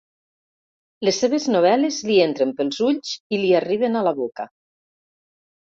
[1.07, 4.51] Les seves novel·les li entren pels ulls i li arriben a la boca.